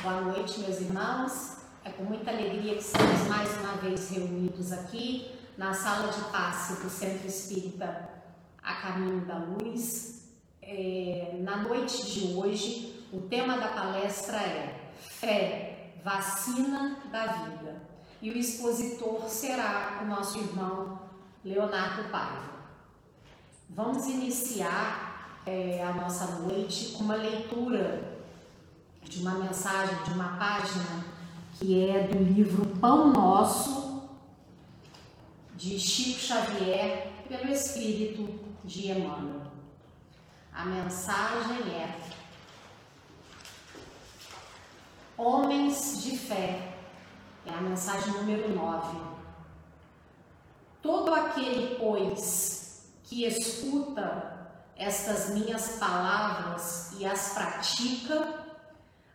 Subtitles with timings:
[0.00, 1.56] Boa noite, meus irmãos.
[1.84, 6.80] É com muita alegria que estamos mais uma vez reunidos aqui na sala de passe
[6.80, 8.08] do Centro Espírita
[8.62, 10.22] A Caminho da Luz.
[10.62, 17.82] É, na noite de hoje, o tema da palestra é Fé, Vacina da Vida.
[18.22, 21.00] E o expositor será o nosso irmão
[21.44, 22.52] Leonardo Paiva.
[23.68, 28.17] Vamos iniciar é, a nossa noite com uma leitura
[29.08, 31.04] de uma mensagem, de uma página
[31.54, 34.08] que é do livro Pão Nosso,
[35.56, 38.28] de Chico Xavier, pelo Espírito
[38.64, 39.50] de Emmanuel.
[40.52, 41.98] A mensagem é:
[45.16, 46.74] Homens de fé,
[47.46, 48.98] é a mensagem número 9.
[50.82, 54.38] Todo aquele, pois, que escuta
[54.76, 58.47] estas minhas palavras e as pratica,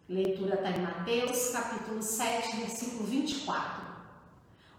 [0.06, 3.84] Leitura está em Mateus, capítulo 7, versículo 24.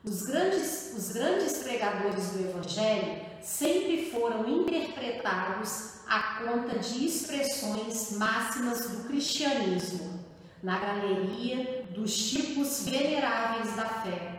[0.03, 8.87] Os grandes, os grandes pregadores do Evangelho sempre foram interpretados à conta de expressões máximas
[8.87, 10.23] do cristianismo,
[10.61, 14.34] na galeria dos tipos veneráveis da fé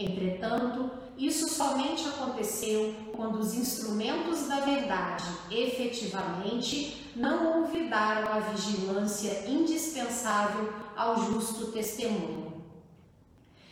[0.00, 10.72] Entretanto, isso somente aconteceu quando os instrumentos da verdade efetivamente não olvidaram a vigilância indispensável
[10.96, 12.64] ao justo testemunho.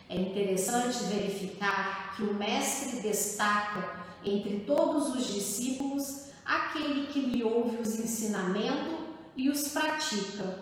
[0.06, 7.78] É interessante verificar que o Mestre destaca entre todos os discípulos aquele que lhe ouve
[7.78, 8.98] os ensinamentos
[9.34, 10.58] e os pratica.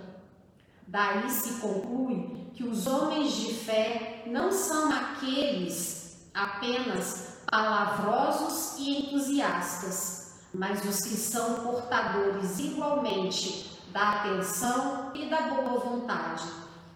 [0.87, 10.33] Daí se conclui que os homens de fé não são aqueles apenas palavrosos e entusiastas,
[10.55, 16.45] mas os que são portadores igualmente da atenção e da boa vontade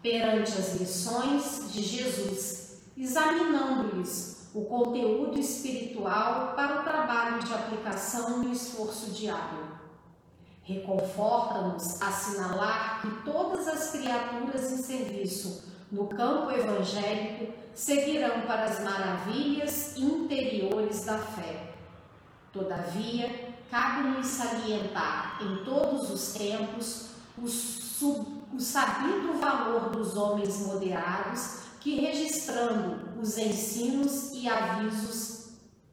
[0.03, 8.47] perante as lições de Jesus, examinando-lhes o conteúdo espiritual para o trabalho de aplicação e
[8.47, 9.70] o esforço diário.
[10.71, 19.97] Reconforta-nos assinalar que todas as criaturas em serviço no campo evangélico seguirão para as maravilhas
[19.97, 21.75] interiores da fé.
[22.53, 31.63] Todavia, cabe-nos salientar em todos os tempos o, sub, o sabido valor dos homens moderados
[31.81, 35.49] que, registrando os ensinos e avisos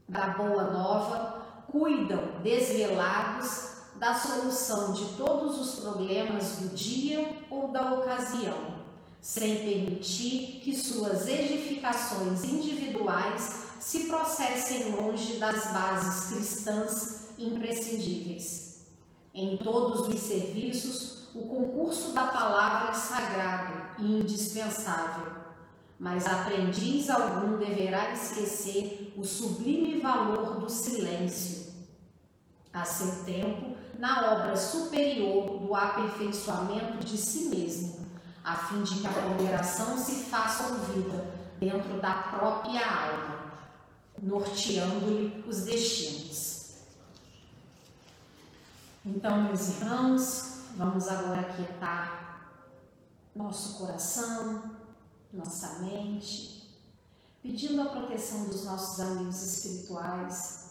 [0.07, 3.66] da Boa Nova, cuidam desvelados
[3.99, 8.77] da solução de todos os problemas do dia ou da ocasião,
[9.21, 18.81] sem permitir que suas edificações individuais se processem longe das bases cristãs imprescindíveis.
[19.33, 25.31] Em todos os serviços, o concurso da palavra é sagrado e indispensável,
[25.99, 31.56] mas aprendiz algum deverá esquecer o sublime valor do silêncio.
[32.77, 38.05] A seu tempo, na obra superior do aperfeiçoamento de si mesmo,
[38.43, 41.25] a fim de que a ponderação se faça ouvida
[41.59, 43.51] dentro da própria alma,
[44.21, 46.75] norteando-lhe os destinos.
[49.03, 52.51] Então, meus irmãos, vamos agora aquietar
[53.35, 54.77] nosso coração,
[55.33, 56.77] nossa mente,
[57.41, 60.66] pedindo a proteção dos nossos amigos espirituais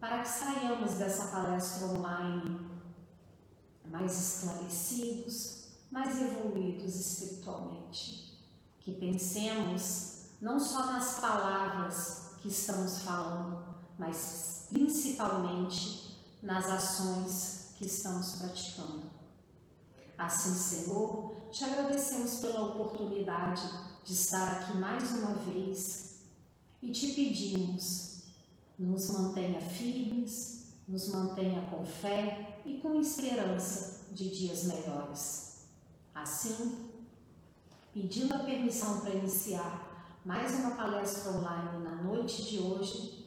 [0.00, 2.58] para que saiamos dessa palestra online
[3.84, 8.40] mais esclarecidos, mais evoluídos espiritualmente.
[8.80, 13.62] Que pensemos não só nas palavras que estamos falando,
[13.98, 19.10] mas principalmente nas ações que estamos praticando.
[20.16, 23.68] Assim, Senhor, te agradecemos pela oportunidade
[24.04, 26.20] de estar aqui mais uma vez
[26.80, 28.09] e te pedimos
[28.80, 35.66] nos mantenha firmes, nos mantenha com fé e com esperança de dias melhores.
[36.14, 36.88] Assim,
[37.92, 43.26] pedindo a permissão para iniciar mais uma palestra online na noite de hoje,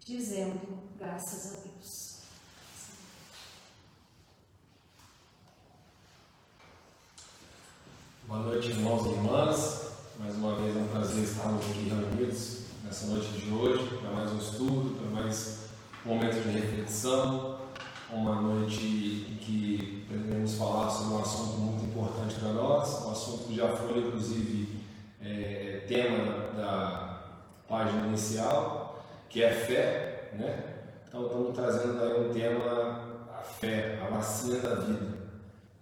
[0.00, 2.16] dizendo graças a Deus.
[8.28, 9.86] Boa noite, irmãos e irmãs.
[10.18, 14.32] Mais uma vez é um prazer estarmos aqui reunidos nessa noite de hoje, para mais
[14.32, 15.70] um estudo, para mais
[16.04, 17.58] um momento de reflexão,
[18.12, 23.44] uma noite em que pretendemos falar sobre um assunto muito importante para nós, um assunto
[23.48, 24.78] que já foi, inclusive,
[25.20, 27.22] é, tema da
[27.68, 30.74] página inicial, que é fé, né?
[31.08, 33.00] Então estamos trazendo aí um tema,
[33.36, 35.26] a fé, a vacina da vida.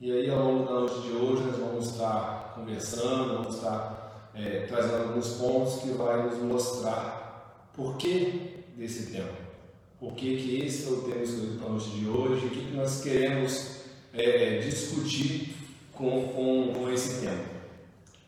[0.00, 4.03] E aí ao longo da noite de hoje nós vamos estar conversando, vamos estar
[4.34, 9.44] é, trazendo alguns pontos que vai nos mostrar por que desse tema.
[9.98, 12.64] Por que, que esse é o tema escolhido para a noite de hoje, o que,
[12.66, 15.54] que nós queremos é, discutir
[15.92, 17.42] com, com, com esse tema.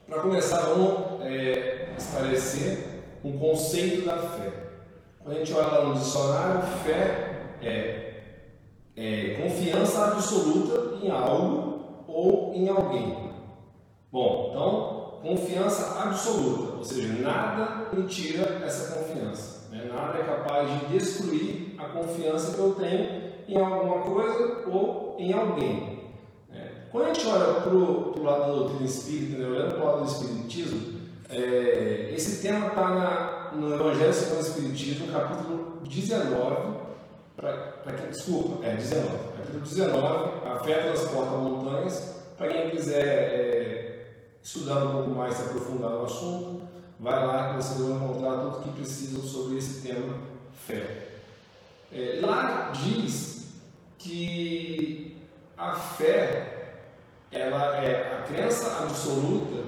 [0.09, 4.53] Para começar, vamos é, esclarecer um conceito da fé.
[5.23, 8.23] Quando a gente olha no dicionário, fé é,
[8.97, 13.33] é confiança absoluta em algo ou em alguém.
[14.13, 14.96] Bom, então,
[15.27, 19.69] confiança absoluta, ou seja, nada me tira essa confiança.
[19.71, 19.91] Né?
[19.93, 25.33] Nada é capaz de destruir a confiança que eu tenho em alguma coisa ou em
[25.33, 25.97] alguém.
[26.97, 30.05] Quando a gente olha para o lado da doutrina espírita, né, olhando para o lado
[30.05, 30.97] do espiritismo,
[31.29, 36.79] é, esse tema está no Evangelho segundo o Espiritismo, capítulo 19,
[37.37, 43.05] pra, pra quem, desculpa, é 19, capítulo 19, a fé transporta montanhas, para quem quiser
[43.05, 43.86] é,
[44.47, 46.63] estudar um pouco mais, se aprofundar no assunto,
[47.01, 50.19] vai lá que vocês vão encontrar tudo o que precisam sobre esse tema
[50.65, 51.09] fé.
[51.93, 53.49] É, lá diz
[53.99, 55.17] que
[55.59, 56.75] a fé
[57.33, 59.65] ela é a crença absoluta,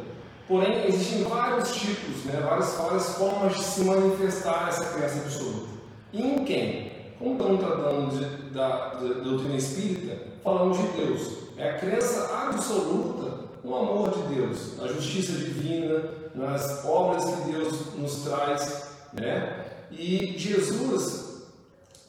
[0.47, 5.71] porém existem vários tipos, né, várias, várias formas de se manifestar essa crença absoluta.
[6.13, 6.93] E em quem?
[7.19, 11.49] Como estamos tratando de, da, da doutrina espírita, falamos de Deus.
[11.57, 13.38] É a crença absoluta
[13.69, 16.03] no amor de Deus, na justiça divina,
[16.35, 18.97] nas obras que Deus nos traz.
[19.13, 19.67] Né?
[19.91, 21.47] E Jesus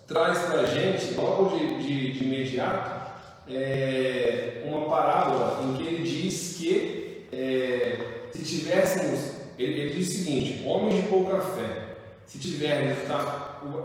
[0.07, 3.11] traz para a gente, logo de, de, de imediato,
[3.50, 9.19] é, uma parábola em que ele diz que é, se tivéssemos,
[9.57, 11.95] ele, ele, diz o seguinte: homens de pouca fé,
[12.25, 12.97] se tivermos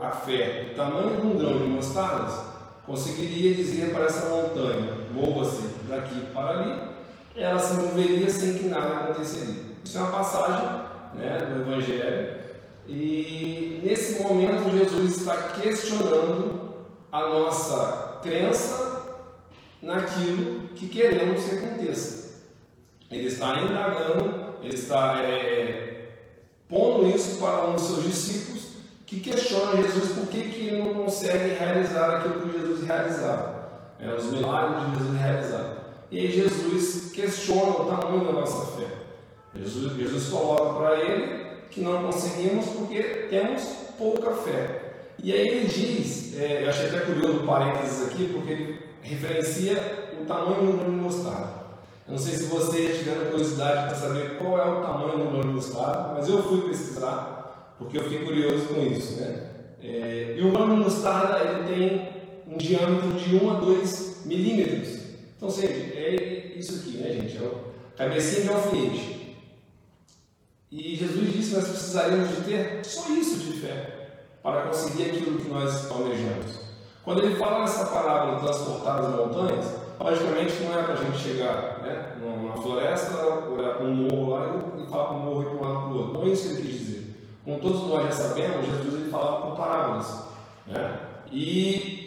[0.00, 2.38] a fé do tamanho de um grão de mostardas,
[2.86, 6.93] conseguiria dizer para essa montanha: mova-se daqui para ali,
[7.36, 9.64] ela se moveria sem que nada aconteceria.
[9.84, 10.84] Isso é uma passagem
[11.14, 12.44] né, do Evangelho.
[12.86, 16.74] E nesse momento Jesus está questionando
[17.10, 19.04] a nossa crença
[19.80, 22.24] naquilo que queremos que aconteça.
[23.10, 26.08] Ele está indagando, ele está é,
[26.68, 28.64] pondo isso para um dos seus discípulos
[29.06, 33.68] que questionam Jesus por que, que ele não consegue realizar aquilo que Jesus realizava,
[34.00, 35.83] é, os milagres de Jesus realizava.
[36.14, 38.86] E aí Jesus questiona o tamanho da nossa fé.
[39.56, 43.64] Jesus, Jesus coloca para ele que não conseguimos porque temos
[43.98, 44.92] pouca fé.
[45.20, 50.12] E aí ele diz, é, eu achei até curioso o parênteses aqui, porque ele referencia
[50.22, 51.64] o tamanho do grão de mostarda.
[52.06, 55.40] Eu não sei se você tiver curiosidade para saber qual é o tamanho do grão
[55.40, 59.20] de mostarda, mas eu fui pesquisar porque eu fiquei curioso com isso.
[59.20, 59.50] Né?
[59.82, 62.08] É, e o grão de mostarda ele tem
[62.46, 64.93] um diâmetro de 1 a 2 milímetros.
[65.44, 67.36] Então, seja, é isso aqui, né, gente?
[67.36, 67.54] É o
[67.98, 69.36] cabecinha de alfinete.
[70.72, 75.38] E Jesus disse que nós precisaríamos de ter só isso de fé para conseguir aquilo
[75.38, 76.60] que nós almejamos.
[77.04, 79.66] Quando ele fala nessa parábola transportar as montanhas,
[80.00, 84.56] logicamente não é para a gente chegar né, numa floresta, olhar para um morro lá
[84.78, 86.12] e falar para um morro e para um lado para o outro.
[86.14, 87.30] Não é isso que ele quis dizer.
[87.44, 90.24] Como todos nós já sabemos, Jesus ele falava com parábolas.
[90.66, 91.00] Né?
[91.30, 92.03] E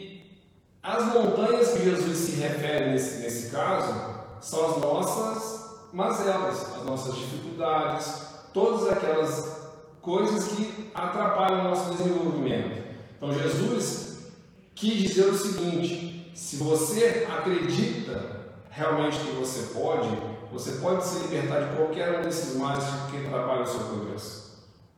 [0.88, 3.94] as montanhas que Jesus se refere nesse, nesse caso
[4.39, 8.22] são as nossas mazelas, as nossas dificuldades,
[8.53, 9.58] todas aquelas
[10.01, 12.86] coisas que atrapalham o nosso desenvolvimento.
[13.17, 14.29] Então Jesus
[14.74, 18.38] quis dizer o seguinte: se você acredita
[18.70, 20.08] realmente que você pode,
[20.53, 24.56] você pode se libertar de qualquer um desses males que atrapalham o seu progresso.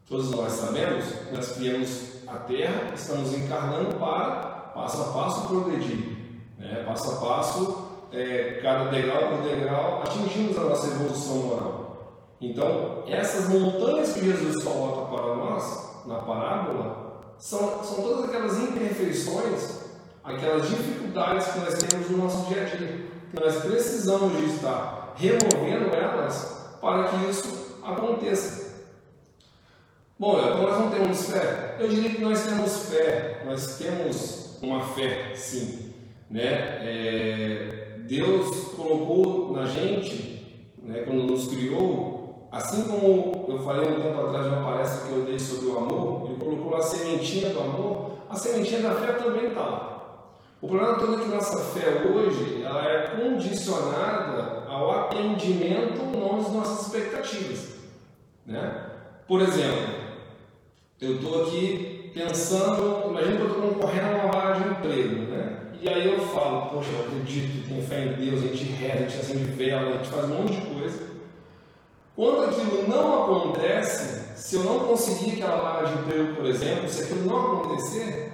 [0.08, 6.18] Todos nós sabemos nós viemos à Terra, estamos encarnando para passo a passo progredir,
[6.58, 6.84] né?
[6.86, 11.90] passo a passo, é, cada degrau por degrau, atingimos a nossa evolução moral.
[12.42, 19.80] Então, essas montanhas que Jesus coloca para nós na parábola são, são todas aquelas imperfeições,
[20.24, 25.94] aquelas dificuldades que nós temos no nosso dia a dia, nós precisamos de estar removendo
[25.96, 28.70] elas para que isso aconteça.
[30.18, 31.78] Bom, então nós não temos fé?
[31.80, 35.94] Eu diria que nós temos fé, nós temos uma fé, sim.
[36.30, 36.44] Né?
[36.44, 42.20] É, Deus colocou na gente, né, quando nos criou,
[42.52, 45.78] Assim como eu falei um tempo atrás de uma palestra que eu dei sobre o
[45.78, 50.30] amor, ele colocou a sementinha do amor, a sementinha da fé também está lá.
[50.60, 56.88] O problema todo é que nossa fé hoje ela é condicionada ao atendimento não nossas
[56.88, 57.76] expectativas.
[58.46, 58.86] Né?
[59.28, 60.00] Por exemplo,
[61.00, 65.58] Eu estou aqui pensando, imagina que eu estou concorrendo a uma vaga de emprego, né?
[65.82, 68.98] E aí eu falo, poxa, eu acredito, tenho fé em Deus, a gente reza, a
[68.98, 71.10] gente acende vela, a gente faz um monte de coisa.
[72.16, 77.04] Quando aquilo não acontece, se eu não conseguir aquela vaga de emprego, por exemplo, se
[77.04, 78.34] aquilo não acontecer,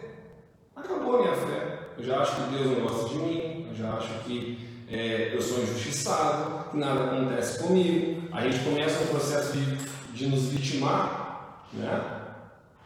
[0.76, 1.80] acabou a minha fé.
[1.98, 5.42] Eu já acho que Deus não gosta de mim, eu já acho que é, eu
[5.42, 8.28] sou injustiçado, que nada acontece comigo.
[8.32, 9.78] A gente começa um processo de,
[10.14, 12.15] de nos vitimar, né?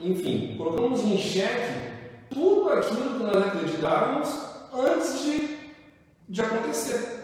[0.01, 1.89] Enfim, colocamos em xeque
[2.29, 4.29] tudo aquilo que nós acreditávamos
[4.73, 5.57] antes de,
[6.29, 7.19] de acontecer.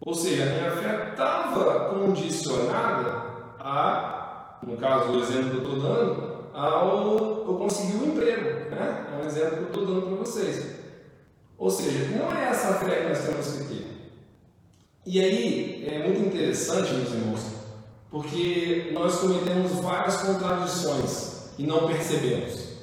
[0.00, 3.26] Ou seja, a minha fé estava condicionada
[3.58, 8.70] a, no caso do exemplo que eu estou dando, ao eu conseguir um emprego.
[8.70, 9.06] Né?
[9.12, 10.76] É um exemplo que eu estou dando para vocês.
[11.58, 13.86] Ou seja, não é essa fé que nós temos que ter.
[15.04, 17.46] E aí é muito interessante, meus irmãos,
[18.10, 22.76] porque nós cometemos várias contradições e não percebemos.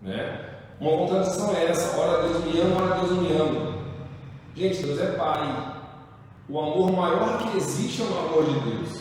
[0.00, 0.50] Né?
[0.80, 3.78] Uma contradição é essa: ora Deus me ama, ora Deus me ama.
[4.54, 5.72] Gente, Deus é Pai.
[6.48, 9.00] O amor maior que existe é o amor de Deus.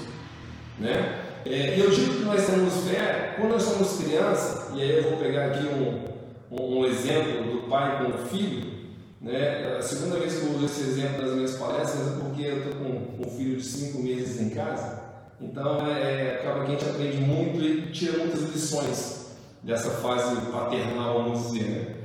[0.80, 1.22] Né?
[1.46, 5.18] É, eu digo que nós temos fé quando nós somos crianças, e aí eu vou
[5.18, 8.72] pegar aqui um, um, um exemplo do pai com o filho.
[9.20, 9.76] Né?
[9.78, 12.74] A segunda vez que eu uso esse exemplo nas minhas palestras é porque eu estou
[12.76, 15.01] com um filho de cinco meses em casa.
[15.42, 19.32] Então, é, acaba que a gente aprende muito e tira muitas lições
[19.64, 21.64] dessa fase paternal, vamos dizer.
[21.64, 21.96] Né?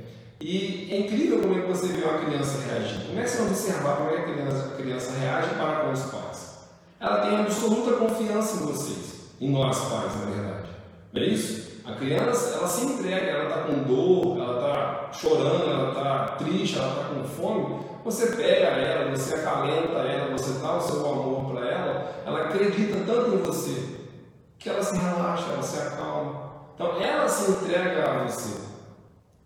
[0.41, 3.07] E é incrível como é que você vê uma criança reagir.
[3.07, 6.57] Comece a observar como é que a criança, a criança reage para com os pais.
[6.99, 10.69] Ela tem absoluta confiança em vocês, em nós pais, na verdade.
[11.13, 11.67] Não é isso?
[11.85, 16.77] A criança, ela se entrega, ela está com dor, ela está chorando, ela está triste,
[16.77, 17.79] ela está com fome.
[18.03, 21.46] Você pega ela, você acalenta ela, você dá o seu amor
[22.27, 23.99] ela, acredita tanto em você
[24.59, 26.51] que ela se relaxa, ela se acalma.
[26.75, 28.59] Então ela se entrega a você.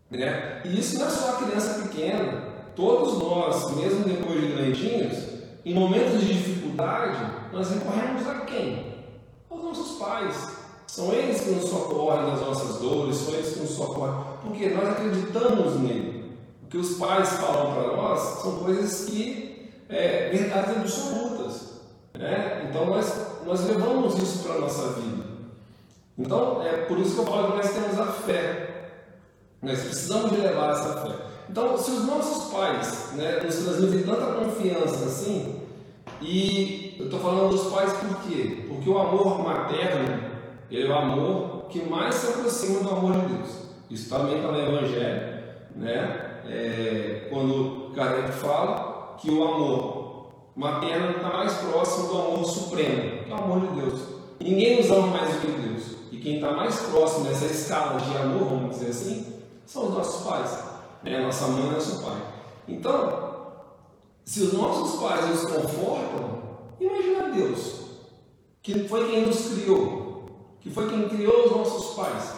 [0.10, 0.62] Né?
[0.66, 2.44] E isso não é só a criança pequena.
[2.76, 5.18] Todos nós, mesmo depois de grandinhos,
[5.64, 7.20] em momentos de dificuldade,
[7.54, 8.96] nós recorremos a quem?
[9.48, 10.58] Aos nossos pais.
[10.88, 14.90] São eles que nos socorrem nas nossas dores, são eles que nos socorrem, porque nós
[14.90, 16.36] acreditamos nele.
[16.64, 21.71] O que os pais falam para nós são coisas que, é, verdades absolutas.
[22.22, 22.68] Né?
[22.70, 25.24] Então nós, nós levamos isso para a nossa vida.
[26.18, 28.90] Então, é por isso que eu falo que nós temos a fé.
[29.60, 31.16] Nós precisamos de levar essa fé.
[31.50, 35.62] Então, se os nossos pais né, nos transmitem tanta confiança assim,
[36.22, 38.66] e eu estou falando dos pais por quê?
[38.68, 40.32] Porque o amor materno
[40.72, 43.50] é o amor que mais se aproxima do amor de Deus.
[43.90, 45.44] Isso também está no Evangelho.
[45.76, 46.42] Né?
[46.48, 50.01] É, quando Kardec fala que o amor
[50.62, 54.00] materno está mais próximo do amor supremo, que é o amor de Deus.
[54.40, 55.84] Ninguém nos ama mais do que Deus.
[56.12, 59.34] E quem está mais próximo dessa escala de amor, vamos dizer assim,
[59.66, 60.58] são os nossos pais.
[61.04, 61.20] Né?
[61.20, 62.22] Nossa mãe e nosso pai.
[62.68, 63.32] Então,
[64.24, 66.42] se os nossos pais nos confortam,
[66.80, 67.82] imagina Deus,
[68.62, 70.26] que foi quem nos criou,
[70.60, 72.34] que foi quem criou os nossos pais.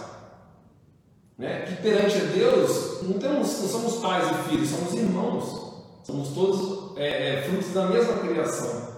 [1.37, 1.63] Né?
[1.63, 5.62] Que perante a Deus, não, temos, não somos pais e filhos, somos irmãos.
[6.03, 8.89] Somos todos é, é, frutos da mesma criação.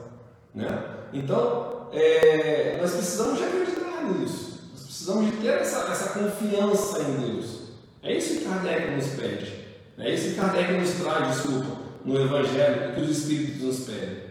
[0.53, 0.83] Né?
[1.13, 4.71] Então, é, nós precisamos de acreditar nisso.
[4.73, 7.65] Precisamos de ter essa, essa confiança em Deus.
[8.01, 9.65] É isso que Kardec nos pede.
[9.99, 14.25] É isso que Kardec nos traz, desculpa, no Evangelho, que os Espíritos nos pedem.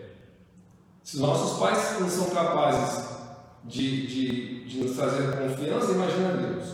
[1.05, 3.09] Se nossos pais não são capazes
[3.65, 6.65] de, de, de nos trazer confiança, imagina Deus.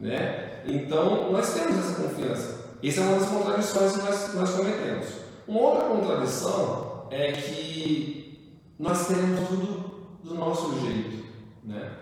[0.00, 0.62] Né?
[0.66, 2.64] Então, nós temos essa confiança.
[2.82, 5.23] Essa é uma das contradições que nós, nós cometemos.
[5.46, 11.24] Uma outra contradição é que nós queremos tudo do nosso jeito.
[11.62, 11.92] Né?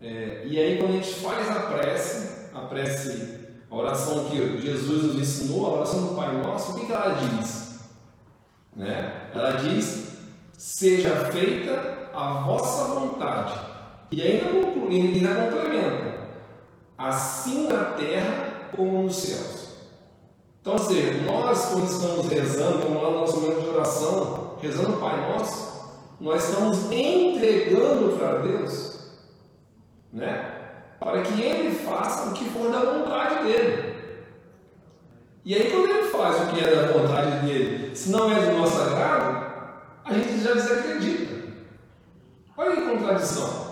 [0.00, 3.40] É, e aí, quando a gente faz a prece, a prece,
[3.70, 7.14] a oração que Jesus nos ensinou, a oração do Pai Nosso, o que, que ela
[7.14, 7.80] diz?
[8.74, 9.30] Né?
[9.34, 10.18] Ela diz:
[10.52, 13.58] Seja feita a vossa vontade.
[14.10, 16.18] E ainda conclui, ainda complementa:
[16.96, 19.55] assim na terra como nos céus.
[20.66, 25.00] Então, seja, nós, quando estamos rezando, como lá no nosso momento de oração, rezando o
[25.00, 28.96] Pai Nosso, nós estamos entregando para Deus
[30.12, 30.50] né?
[30.98, 33.94] Para que ele faça o que for da vontade dele.
[35.44, 38.58] E aí, quando ele faz o que é da vontade dele, se não é do
[38.58, 39.46] nosso agrado,
[40.04, 41.32] a gente já desacredita.
[42.56, 43.66] Olha que contradição.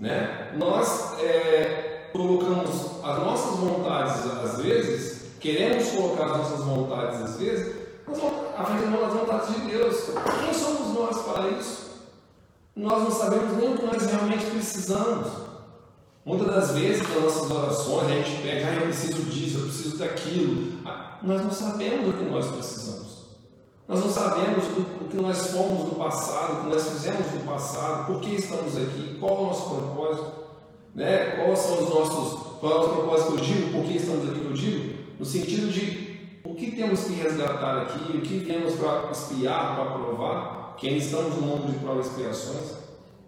[0.00, 0.52] Né?
[0.56, 5.11] Nós é, colocamos as nossas vontades, às vezes,
[5.42, 7.76] queremos colocar as nossas vontades, às vezes,
[8.56, 9.96] à frente das vontades de Deus.
[10.40, 11.82] Quem somos nós para isso?
[12.74, 15.28] nós não sabemos nem o que nós realmente precisamos.
[16.24, 19.98] Muitas das vezes nas nossas orações a gente pede, ah, eu preciso disso, eu preciso
[19.98, 20.78] daquilo.
[20.84, 23.12] Ah, nós não sabemos o que nós precisamos.
[23.88, 24.64] Nós não sabemos
[25.00, 28.76] o que nós fomos no passado, o que nós fizemos no passado, por que estamos
[28.76, 30.32] aqui, qual é o nosso propósito,
[30.94, 31.36] né?
[31.36, 34.40] quais são os nossos, qual é o propósito que eu digo, por que estamos aqui
[34.40, 36.12] que eu digo, no sentido de
[36.44, 40.98] o que temos que resgatar aqui, o que viemos para espiar, para provar, que ainda
[40.98, 42.78] estamos no mundo de provas e expiações.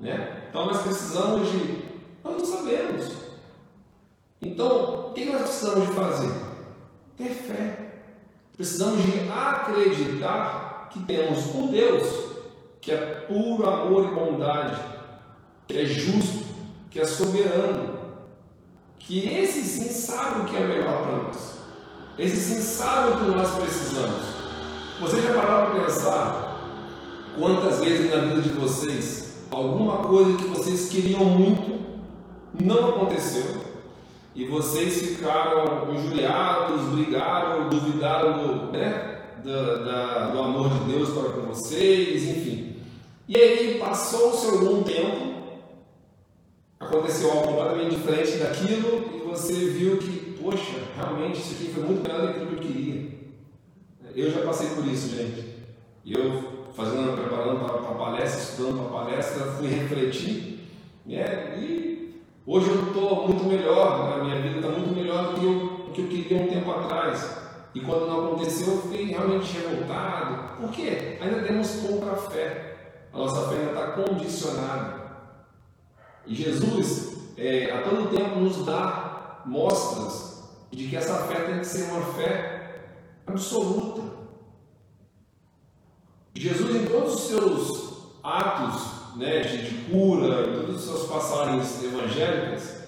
[0.00, 0.44] Né?
[0.50, 1.84] Então nós precisamos de
[2.24, 3.12] nós não sabemos.
[4.40, 6.32] Então, o que nós precisamos de fazer?
[7.18, 7.78] Ter fé.
[8.56, 12.24] Precisamos de acreditar que temos um Deus
[12.80, 14.80] que é puro amor e bondade,
[15.66, 16.44] que é justo,
[16.90, 17.98] que é soberano,
[18.98, 21.53] que esse sim sabe o que é melhor para nós.
[22.18, 24.22] Esse sim o que nós precisamos.
[25.00, 26.60] Você já parou para pensar
[27.36, 31.80] quantas vezes na vida de vocês alguma coisa que vocês queriam muito
[32.60, 33.62] não aconteceu
[34.34, 41.42] e vocês ficaram injuriados, brigaram, duvidaram do, né, da, do amor de Deus para com
[41.42, 42.76] vocês, enfim.
[43.28, 45.34] E aí passou-se algum tempo,
[46.78, 52.02] aconteceu algo completamente diferente daquilo e você viu que, poxa, realmente isso aqui foi muito
[52.06, 53.14] melhor do que eu queria.
[54.14, 55.54] Eu já passei por isso, gente.
[56.06, 60.60] Eu fazendo, preparando para a palestra, estudando para a palestra, fui refletir
[61.06, 61.94] né, e
[62.46, 64.16] Hoje eu estou muito melhor, né?
[64.20, 66.70] a minha vida está muito melhor do que, eu, do que eu queria um tempo
[66.72, 67.38] atrás.
[67.74, 70.60] E quando não aconteceu, eu fiquei realmente revoltado.
[70.60, 71.16] Por quê?
[71.22, 72.76] Ainda temos pouca fé.
[73.14, 75.04] A nossa fé ainda está condicionada.
[76.26, 80.33] E Jesus, é, a todo tempo, nos dá mostras
[80.74, 82.80] de que essa fé tem que ser uma fé
[83.26, 84.02] absoluta.
[86.34, 91.82] Jesus, em todos os seus atos né, de, de cura, em todas as suas passagens
[91.84, 92.84] evangélicas,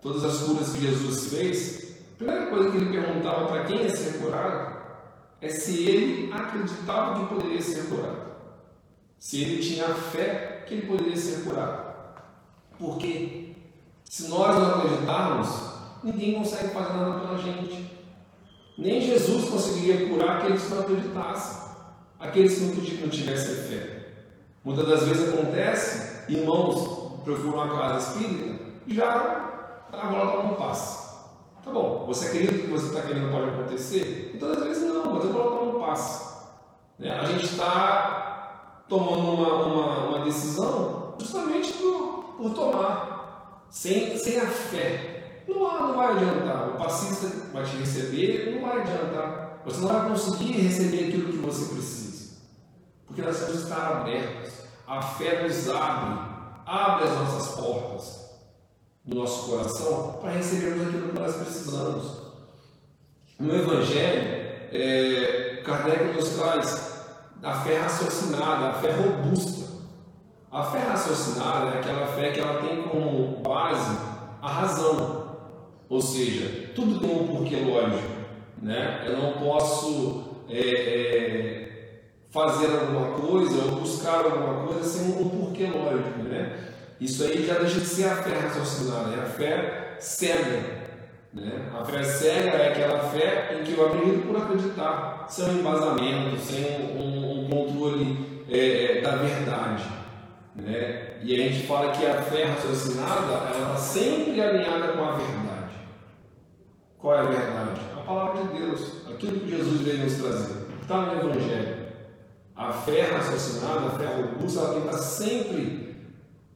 [0.00, 3.94] todas as curas que Jesus fez, a primeira coisa que ele perguntava para quem ia
[3.94, 4.74] ser curado
[5.40, 8.24] é se ele acreditava que poderia ser curado.
[9.18, 11.94] Se ele tinha fé que ele poderia ser curado.
[12.78, 13.56] Porque
[14.04, 15.73] se nós não acreditarmos,
[16.04, 17.90] ninguém consegue fazer nada pela gente.
[18.76, 21.68] Nem Jesus conseguiria curar aqueles que não acreditassem,
[22.18, 24.08] aqueles que não tivessem fé.
[24.64, 29.50] Muitas das vezes acontece, irmãos procuram uma casa espírita e já
[29.92, 31.04] a bola não passa.
[31.64, 34.32] Tá bom, você acredita que você está querendo pode acontecer?
[34.34, 36.52] E todas as vezes não, mas a bola não passa.
[36.98, 37.10] Né?
[37.10, 44.46] A gente está tomando uma, uma, uma, decisão justamente por, por tomar, sem, sem a
[44.46, 45.13] fé.
[45.48, 46.68] Não, não vai adiantar.
[46.70, 49.60] O passista vai te receber, não vai adiantar.
[49.64, 52.36] Você não vai conseguir receber aquilo que você precisa.
[53.06, 54.52] Porque nós temos que estar abertos.
[54.86, 56.20] A fé nos abre,
[56.66, 58.24] abre as nossas portas
[59.04, 62.24] do nosso coração para recebermos aquilo que nós precisamos.
[63.38, 66.94] No Evangelho, é, Kardec nos traz
[67.42, 69.64] a fé raciocinada, a fé robusta.
[70.50, 73.98] A fé raciocinada é aquela fé que ela tem como base
[74.40, 75.23] a razão.
[75.88, 78.24] Ou seja, tudo tem um porquê lógico.
[78.60, 79.04] Né?
[79.06, 81.64] Eu não posso é, é,
[82.30, 86.58] fazer alguma coisa ou buscar alguma coisa sem um porquê lógico, né?
[87.00, 90.84] Isso aí já deixa de ser a fé raciocinada, é a fé cega.
[91.32, 91.68] Né?
[91.78, 96.38] A fé cega é aquela fé em que eu acredito por acreditar, sem um embasamento,
[96.38, 96.64] sem
[96.96, 99.84] um, um controle é, é, da verdade.
[100.54, 101.14] Né?
[101.22, 105.43] E a gente fala que a fé raciocinada ela está sempre alinhada com a verdade.
[107.04, 107.80] Qual é a verdade?
[107.98, 111.88] A palavra de Deus, aquilo que Jesus veio nos trazer, está no Evangelho.
[112.56, 115.96] A fé raciocinada, a fé robusta, ela estar sempre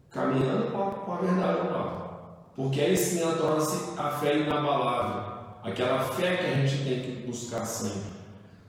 [0.09, 2.11] caminhando com a, verdade ao lado.
[2.57, 5.35] Porque aí sim ela torna-se a fé inabalável.
[5.63, 8.11] Aquela fé que a gente tem que buscar sempre.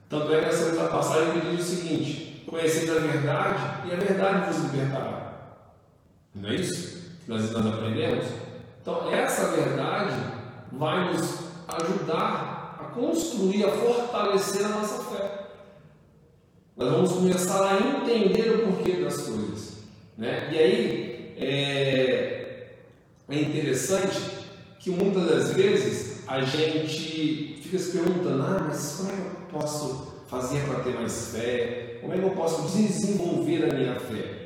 [0.09, 4.63] Tanto é que essa passagem diz o seguinte: conheceis a verdade e a verdade vos
[4.65, 5.61] libertará.
[6.35, 8.25] Não é isso que nós, nós aprendemos?
[8.81, 10.15] Então, essa verdade
[10.73, 15.47] vai nos ajudar a construir, a fortalecer a nossa fé.
[16.75, 19.79] Nós vamos começar a entender o porquê das coisas.
[20.17, 20.49] Né?
[20.51, 22.67] E aí é,
[23.29, 24.19] é interessante
[24.79, 29.59] que muitas das vezes a gente fica se perguntando: ah, mas como é que eu
[29.59, 31.97] posso fazer para ter mais fé?
[32.01, 34.39] Como é que eu posso desenvolver a minha fé?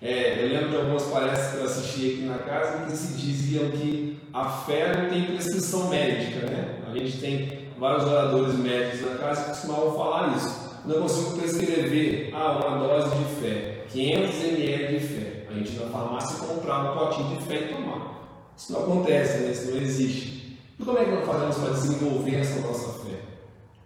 [0.00, 3.70] É, eu lembro de algumas palestras que eu assisti aqui na casa que se diziam
[3.70, 6.80] que a fé tem prescrição médica, né?
[6.86, 12.34] A gente tem vários oradores médicos na casa que costumavam falar isso não consigo prescrever
[12.34, 15.46] ah, uma dose de fé, 500 ml de fé.
[15.50, 18.18] A gente na farmácia comprar um potinho de fé e tomar.
[18.56, 19.50] Isso não acontece, né?
[19.50, 20.58] isso não existe.
[20.78, 23.16] E como é que nós fazemos para desenvolver essa nossa fé?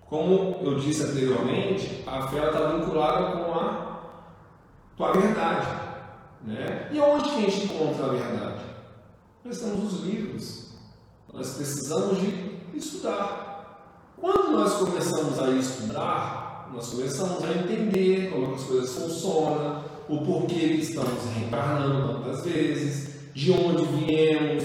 [0.08, 4.00] Como eu disse anteriormente, a fé está vinculada com a,
[4.96, 5.66] com a verdade.
[6.44, 6.88] Né?
[6.92, 8.62] E onde que a gente encontra a verdade?
[9.44, 10.66] Nós temos os livros.
[11.32, 14.12] Nós precisamos de estudar.
[14.16, 20.54] Quando nós começamos a estudar, nós começamos a entender como as coisas funcionam, o porquê
[20.54, 24.64] que estamos reencarnando tantas vezes, de onde viemos,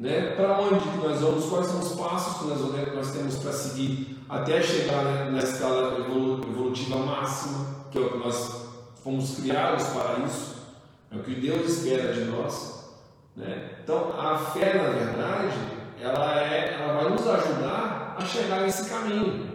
[0.00, 0.34] né?
[0.36, 4.18] para onde que nós vamos, quais são os passos que nós, nós temos para seguir
[4.28, 8.68] até chegar né, na escala evolutiva máxima, que é o que nós
[9.02, 10.56] fomos criados para isso,
[11.10, 12.77] é o que Deus espera de nós.
[13.38, 13.70] Né?
[13.84, 15.56] Então, a fé, na verdade,
[16.02, 19.48] ela, é, ela vai nos ajudar a chegar nesse caminho.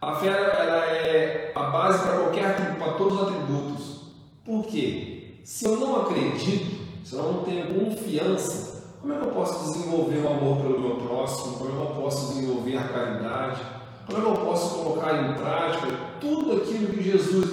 [0.00, 4.00] A fé ela é a base para qualquer para todos os atributos.
[4.44, 5.40] Por quê?
[5.44, 10.18] Se eu não acredito, se eu não tenho confiança, como é que eu posso desenvolver
[10.20, 11.58] o amor pelo meu próximo?
[11.58, 13.60] Como é que eu posso desenvolver a caridade?
[14.06, 15.86] Como é que eu posso colocar em prática
[16.18, 17.46] tudo aquilo que Jesus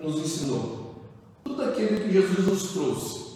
[0.00, 0.94] nos ensinou?
[1.42, 3.31] Tudo aquilo que Jesus nos trouxe.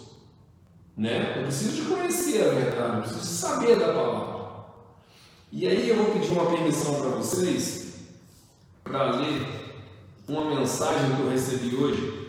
[0.97, 1.35] Né?
[1.37, 4.37] Eu preciso de conhecer a verdade, eu preciso de saber da palavra.
[5.51, 7.87] E aí eu vou pedir uma permissão para vocês
[8.83, 9.45] para ler
[10.27, 12.27] uma mensagem que eu recebi hoje.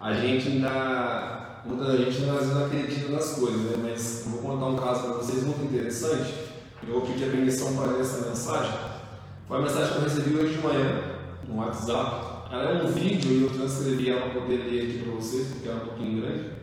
[0.00, 3.76] A gente ainda, muita gente às vezes não acredita nas coisas, né?
[3.80, 6.34] mas vou contar um caso para vocês muito interessante.
[6.86, 8.78] Eu vou pedir a permissão para ler essa mensagem.
[9.46, 11.02] Foi uma mensagem que eu recebi hoje de manhã
[11.46, 12.52] no WhatsApp.
[12.52, 15.68] Ela é um vídeo e eu transcrevi ela para poder ler aqui para vocês, porque
[15.68, 16.57] é um pouquinho grande.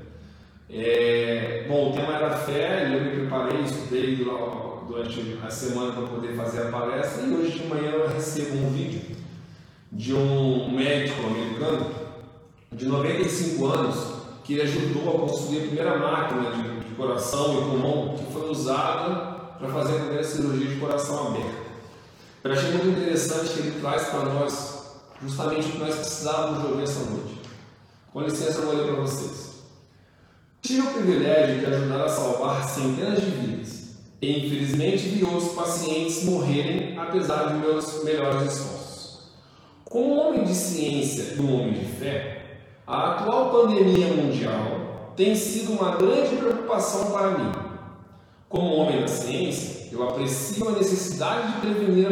[0.69, 4.15] É, bom, o tema era fé, eu me preparei, estudei
[4.87, 8.71] durante a semana para poder fazer a palestra, e hoje de manhã eu recebo um
[8.71, 9.15] vídeo
[9.91, 11.91] de um médico americano
[12.71, 18.15] de 95 anos que ajudou a construir a primeira máquina de, de coração e pulmão
[18.17, 21.65] que foi usada para fazer a primeira cirurgia de coração aberto.
[22.43, 24.75] Eu achei muito interessante que ele traz para nós
[25.21, 27.39] justamente o que nós precisávamos de ouvir essa noite.
[28.11, 29.54] Com licença, eu vou ler para vocês.
[30.65, 36.23] Tive o privilégio de ajudar a salvar centenas de vidas e infelizmente vi outros pacientes
[36.23, 39.29] morrerem apesar de meus melhores esforços.
[39.83, 45.73] Como homem de ciência e um homem de fé, a atual pandemia mundial tem sido
[45.73, 47.51] uma grande preocupação para mim.
[48.49, 52.07] Como homem da ciência, eu aprecio a necessidade de prevenir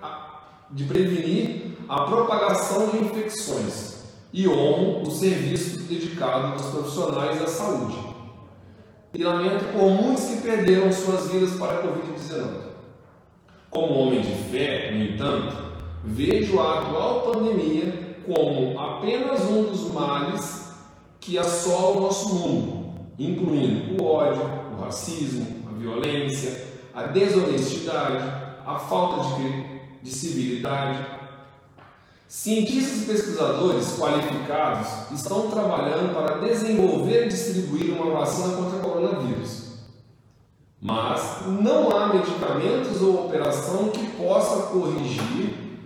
[0.00, 3.91] a, de prevenir a propagação de infecções
[4.32, 7.96] e honro o serviço dedicado aos profissionais da saúde.
[9.14, 12.72] E lamento por muitos que perderam suas vidas para a Covid-19.
[13.68, 15.54] Como homem de fé, no entanto,
[16.04, 20.72] vejo a atual pandemia como apenas um dos males
[21.20, 24.42] que assola o nosso mundo, incluindo o ódio,
[24.76, 28.22] o racismo, a violência, a desonestidade,
[28.64, 31.21] a falta de, de civilidade,
[32.32, 39.72] Cientistas e pesquisadores qualificados estão trabalhando para desenvolver e distribuir uma vacina contra o coronavírus.
[40.80, 45.78] Mas não há medicamentos ou operação que possa corrigir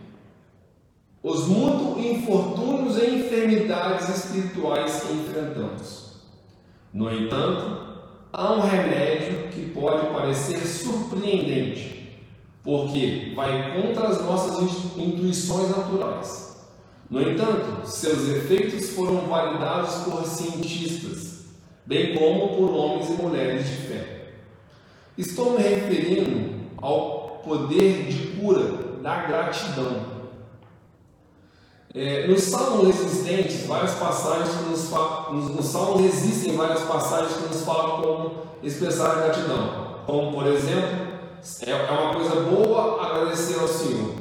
[1.20, 6.12] os muitos infortúnios e enfermidades espirituais que enfrentamos.
[6.94, 11.95] No entanto, há um remédio que pode parecer surpreendente
[12.66, 14.58] porque vai contra as nossas
[14.96, 16.56] intuições naturais.
[17.08, 21.44] No entanto, seus efeitos foram validados por cientistas,
[21.86, 24.32] bem como por homens e mulheres de fé.
[25.16, 30.16] Estou me referindo ao poder de cura da gratidão.
[31.94, 37.64] É, Salmos existentes várias passagens que nos falam, nos Salmos existem várias passagens que nos
[37.64, 41.15] falam como expressar gratidão, como por exemplo
[41.66, 44.14] é, é uma coisa boa agradecer ao Senhor.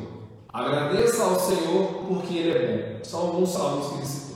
[0.53, 3.03] Agradeça ao Senhor porque Ele é bom.
[3.03, 4.35] São alguns salmos que ele citou.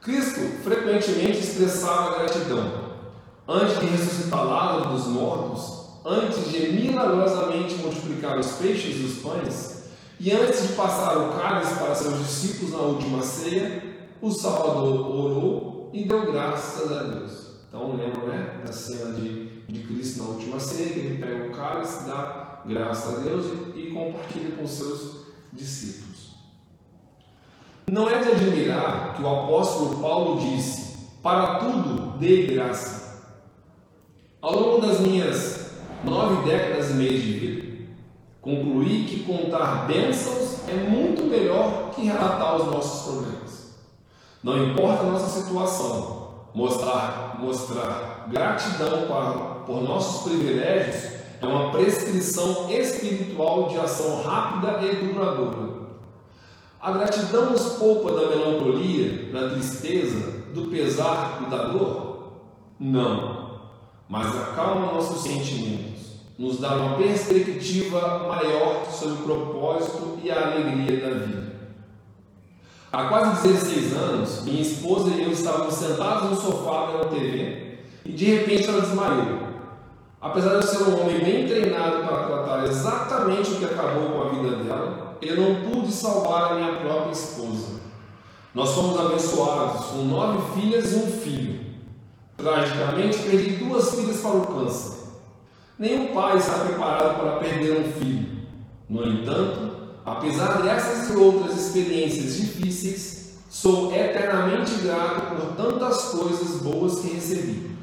[0.00, 2.88] Cristo frequentemente expressava gratidão.
[3.46, 9.84] Antes de ressuscitar Lázaro dos mortos, antes de milagrosamente multiplicar os peixes e os pães,
[10.20, 13.82] e antes de passar o cálice para seus discípulos na última ceia,
[14.20, 17.32] o Salvador orou e deu graças a Deus.
[17.68, 21.50] Então lembra né, da cena de de Cristo na última ceia, que ele pega o
[21.50, 26.34] cálice, dá graça a Deus e, compartilha com seus discípulos.
[27.90, 33.26] Não é de admirar que o apóstolo Paulo disse: Para tudo dê graça.
[34.40, 35.72] Ao longo das minhas
[36.04, 37.86] nove décadas e meia de vida,
[38.40, 43.78] concluí que contar bênçãos é muito melhor que relatar os nossos problemas.
[44.42, 52.68] Não importa a nossa situação, mostrar, mostrar gratidão para por nossos privilégios é uma prescrição
[52.70, 55.78] espiritual de ação rápida e duradoura.
[56.80, 62.32] A gratidão nos poupa da melancolia, da tristeza, do pesar e da dor?
[62.80, 63.60] Não,
[64.08, 71.00] mas acalma nossos sentimentos, nos dá uma perspectiva maior sobre o propósito e a alegria
[71.00, 71.58] da vida.
[72.90, 78.12] Há quase 16 anos, minha esposa e eu estávamos sentados no sofá vendo TV e
[78.12, 79.47] de repente ela desmaiou.
[80.20, 84.22] Apesar de eu ser um homem bem treinado para tratar exatamente o que acabou com
[84.22, 87.78] a vida dela, eu não pude salvar a minha própria esposa.
[88.52, 91.60] Nós fomos abençoados com nove filhas e um filho.
[92.36, 94.98] Tragicamente, perdi duas filhas para o câncer.
[95.78, 98.38] Nenhum pai está preparado para perder um filho.
[98.88, 99.70] No entanto,
[100.04, 107.77] apesar dessas e outras experiências difíceis, sou eternamente grato por tantas coisas boas que recebi.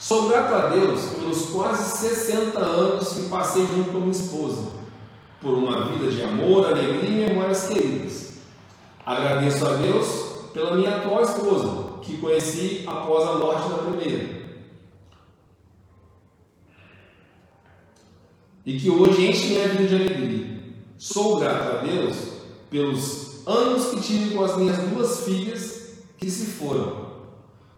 [0.00, 4.72] Sou grato a Deus pelos quase 60 anos que passei junto com minha esposa,
[5.42, 8.32] por uma vida de amor, alegria e memórias queridas.
[9.04, 10.06] Agradeço a Deus
[10.54, 14.40] pela minha atual esposa, que conheci após a morte da primeira.
[18.64, 20.60] E que hoje enche minha vida de alegria.
[20.96, 22.16] Sou grato a Deus
[22.70, 27.09] pelos anos que tive com as minhas duas filhas que se foram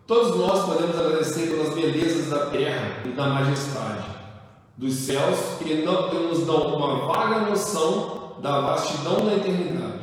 [0.06, 4.04] Todos nós podemos agradecer pelas belezas da terra e da majestade
[4.76, 10.02] dos céus que, não, nos dão uma vaga noção da vastidão da eternidade.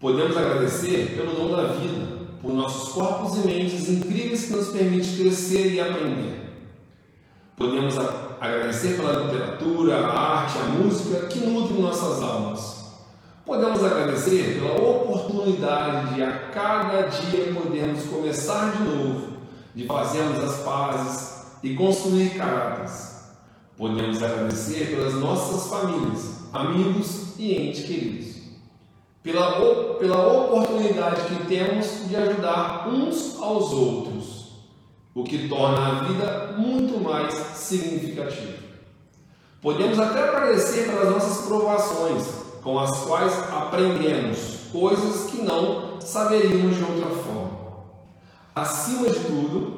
[0.00, 5.16] Podemos agradecer pelo dom da vida, por nossos corpos e mentes incríveis que nos permite
[5.16, 6.40] crescer e aprender.
[7.56, 7.94] Podemos
[8.40, 12.81] agradecer pela literatura, a arte, a música que nutrem nossas almas
[13.44, 19.32] Podemos agradecer pela oportunidade de a cada dia podermos começar de novo,
[19.74, 23.32] de fazermos as pazes e construir caráteres.
[23.76, 28.32] Podemos agradecer pelas nossas famílias, amigos e entes queridos.
[29.24, 34.52] Pela, pela oportunidade que temos de ajudar uns aos outros,
[35.14, 38.62] o que torna a vida muito mais significativa.
[39.60, 46.84] Podemos até agradecer pelas nossas provações, com as quais aprendemos coisas que não saberíamos de
[46.84, 47.50] outra forma.
[48.54, 49.76] Acima de tudo,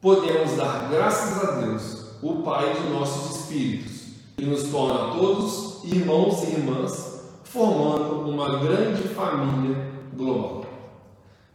[0.00, 6.42] podemos dar graças a Deus, o Pai de nossos espíritos, que nos torna todos irmãos
[6.44, 10.64] e irmãs, formando uma grande família global.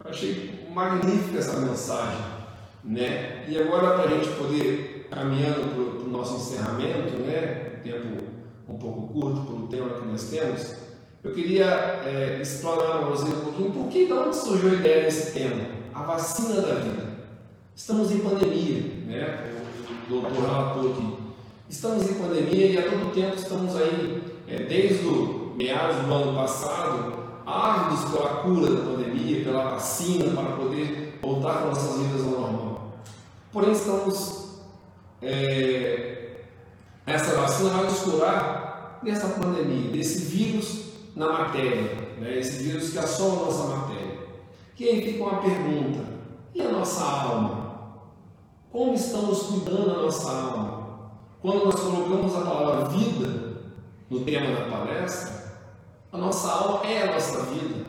[0.03, 2.21] Eu achei magnífica essa mensagem,
[2.83, 3.45] né?
[3.47, 7.79] E agora para a gente poder caminhando para o nosso encerramento, né?
[7.83, 8.32] Tempo
[8.67, 10.75] um pouco curto pelo tema que nós temos,
[11.23, 11.65] eu queria
[12.05, 15.65] é, explorar para vocês um pouquinho por que de onde surgiu a ideia desse tema,
[15.93, 17.13] a vacina da vida.
[17.75, 19.51] Estamos em pandemia, né?
[20.05, 21.17] O doutor relatou aqui.
[21.69, 26.35] Estamos em pandemia e a todo tempo estamos aí, é, desde o meados do ano
[26.35, 27.13] passado,
[27.45, 32.97] ávidos pela cura da pandemia, pela vacina, para poder voltar com nossas vidas ao normal.
[33.51, 34.59] Porém, estamos
[35.21, 36.22] é,
[37.05, 40.83] essa vacina vai nos curar dessa pandemia, desse vírus
[41.15, 42.37] na matéria, né?
[42.39, 44.19] esse vírus que assola a nossa matéria.
[44.79, 46.03] E aí fica uma pergunta:
[46.53, 47.63] e a nossa alma?
[48.71, 50.83] Como estamos cuidando da nossa alma?
[51.41, 53.61] Quando nós colocamos a palavra vida
[54.09, 55.43] no tema da palestra,
[56.11, 57.85] a nossa alma é a nossa vida.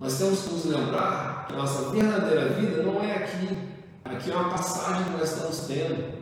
[0.00, 3.56] Nós temos que nos lembrar que a nossa verdadeira vida não é aqui.
[4.04, 6.21] Aqui é uma passagem que nós estamos tendo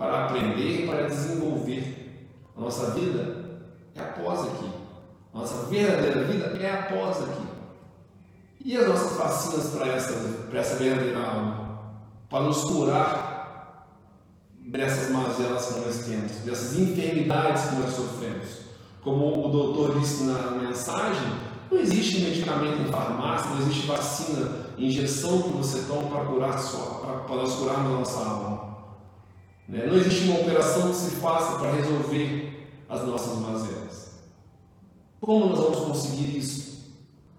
[0.00, 2.30] para aprender e para desenvolver.
[2.56, 3.60] A nossa vida
[3.94, 4.70] é após aqui.
[5.34, 7.46] A nossa verdadeira vida é após aqui.
[8.64, 11.80] E as nossas vacinas para essa, essa verdadeira alma?
[12.30, 13.86] Para nos curar
[14.58, 18.48] dessas mazelas que nós temos, dessas enfermidades que nós sofremos.
[19.02, 21.28] Como o doutor disse na mensagem,
[21.70, 27.00] não existe medicamento em farmácia, não existe vacina, injeção que você toma para curar sua,
[27.00, 28.69] para, para nós curarmos a nossa alma.
[29.70, 29.86] Né?
[29.86, 34.20] Não existe uma operação que se faça para resolver as nossas mazelas.
[35.20, 36.90] Como nós vamos conseguir isso?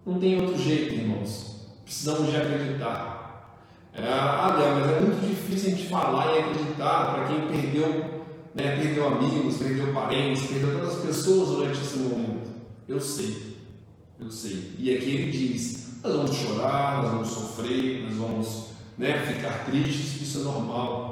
[0.06, 1.68] Não tem outro jeito, irmãos.
[1.84, 3.60] Precisamos de acreditar.
[3.94, 8.22] É, ah, mas é muito difícil a gente falar e acreditar para quem perdeu,
[8.56, 12.50] né, perdeu amigos, perdeu parentes, perdeu todas as pessoas durante esse momento.
[12.88, 13.58] Eu sei,
[14.18, 14.72] eu sei.
[14.80, 18.68] E aqui ele diz: nós vamos chorar, nós vamos sofrer, nós vamos
[18.98, 21.11] né, ficar tristes, isso é normal.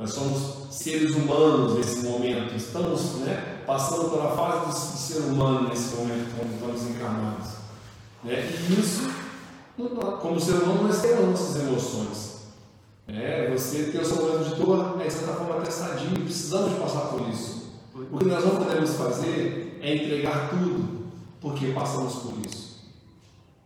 [0.00, 5.94] Nós somos seres humanos nesse momento, estamos né, passando pela fase do, ser humano nesse
[5.94, 7.48] momento, quando estamos encarnados.
[8.24, 8.50] Né?
[8.70, 9.10] E isso,
[10.22, 12.40] como ser humano, nós temos nossas emoções.
[13.08, 15.70] É, você ter o seu momento de dor é de certa forma até
[16.14, 17.70] precisamos passar por isso.
[18.10, 21.10] O que nós não podemos fazer é entregar tudo,
[21.42, 22.86] porque passamos por isso.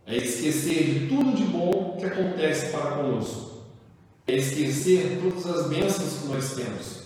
[0.05, 3.54] É esquecer de tudo de bom que acontece para conosco.
[4.27, 7.05] É esquecer todas as bênçãos que nós temos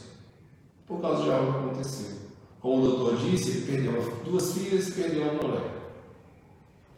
[0.87, 2.17] por causa de algo que aconteceu.
[2.59, 5.79] Como o doutor disse, ele perdeu duas filhas e perdeu a mulher.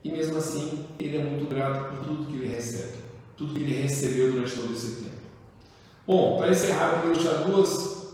[0.04, 2.94] E mesmo assim, ele é muito grato por tudo que ele recebe,
[3.38, 5.12] tudo que ele recebeu durante todo esse tempo.
[6.08, 8.08] Bom, para encerrar, eu vou deixar duas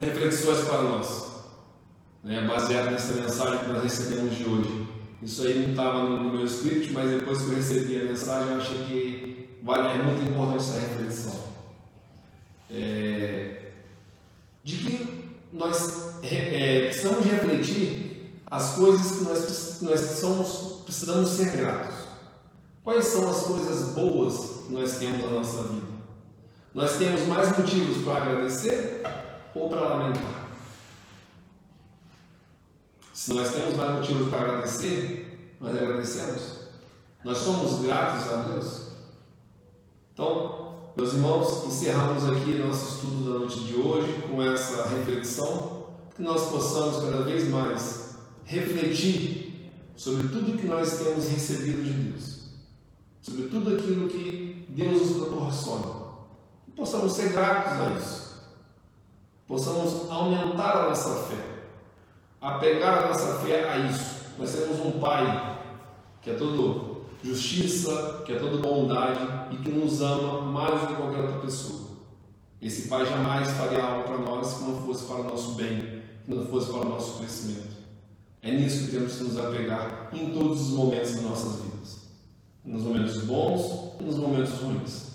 [0.00, 1.26] reflexões para nós,
[2.24, 4.88] né, baseado nessa mensagem que nós recebemos de hoje.
[5.22, 8.60] Isso aí não estava no, meu script, mas depois que eu recebi a mensagem, eu
[8.60, 9.15] achei que
[9.66, 11.34] vale é muito importante essa reflexão.
[12.70, 13.72] É,
[14.62, 21.96] de que nós é, precisamos refletir as coisas que nós, nós somos, precisamos ser gratos.
[22.84, 25.96] Quais são as coisas boas que nós temos na nossa vida?
[26.72, 29.02] Nós temos mais motivos para agradecer
[29.52, 30.46] ou para lamentar?
[33.12, 36.42] Se nós temos mais motivos para agradecer, nós agradecemos.
[37.24, 38.85] Nós somos gratos a Deus.
[40.16, 46.22] Então, meus irmãos, encerramos aqui nosso estudo da noite de hoje com essa reflexão, que
[46.22, 52.48] nós possamos cada vez mais refletir sobre tudo que nós temos recebido de Deus,
[53.20, 56.06] sobre tudo aquilo que Deus nos proporciona.
[56.66, 58.42] E possamos ser gratos a isso,
[59.46, 61.44] possamos aumentar a nossa fé,
[62.40, 64.16] apegar a nossa fé a isso.
[64.38, 65.58] Nós temos um Pai
[66.22, 66.85] que é todo
[67.26, 71.86] justiça, que é toda bondade e que nos ama mais do que qualquer outra pessoa.
[72.62, 76.34] Esse Pai jamais faria algo para nós que não fosse para o nosso bem, que
[76.34, 77.76] não fosse para o nosso crescimento.
[78.42, 81.98] É nisso que temos que nos apegar em todos os momentos das nossas vidas.
[82.64, 85.06] Nos momentos bons e nos momentos ruins.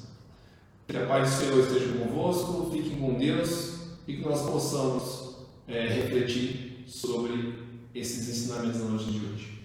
[0.88, 3.76] Que a paz do Senhor esteja convosco, fiquem com Deus
[4.08, 5.36] e que nós possamos
[5.68, 7.54] é, refletir sobre
[7.96, 9.61] esses ensinamentos da noite de hoje.